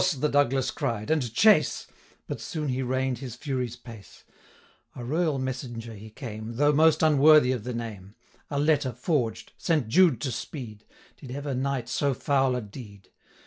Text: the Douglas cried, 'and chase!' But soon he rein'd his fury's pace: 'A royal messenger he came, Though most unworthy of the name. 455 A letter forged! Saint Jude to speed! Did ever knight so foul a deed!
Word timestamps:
the 0.17 0.27
Douglas 0.29 0.71
cried, 0.71 1.11
'and 1.11 1.31
chase!' 1.31 1.85
But 2.25 2.41
soon 2.41 2.69
he 2.69 2.81
rein'd 2.81 3.19
his 3.19 3.35
fury's 3.35 3.75
pace: 3.75 4.23
'A 4.95 5.05
royal 5.05 5.37
messenger 5.37 5.93
he 5.93 6.09
came, 6.09 6.55
Though 6.55 6.73
most 6.73 7.03
unworthy 7.03 7.51
of 7.51 7.63
the 7.65 7.73
name. 7.75 8.15
455 8.49 8.57
A 8.57 8.59
letter 8.59 8.91
forged! 8.99 9.51
Saint 9.59 9.87
Jude 9.89 10.19
to 10.21 10.31
speed! 10.31 10.85
Did 11.17 11.29
ever 11.29 11.53
knight 11.53 11.87
so 11.87 12.15
foul 12.15 12.55
a 12.55 12.61
deed! 12.61 13.09